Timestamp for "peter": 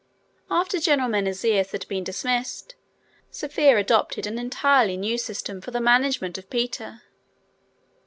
6.49-7.03